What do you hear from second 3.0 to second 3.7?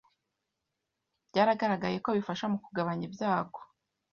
ibyago